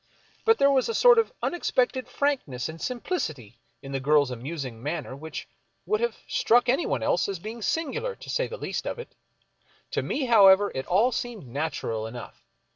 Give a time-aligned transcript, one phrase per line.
[0.45, 5.15] But there was a sort of unexpected frankness and simplicity in the girl's amusing manner
[5.15, 5.47] which
[5.85, 9.13] would have struck anyone else as being singular, to say the least of it.
[9.91, 12.43] To me, however, it all seemed natural enough.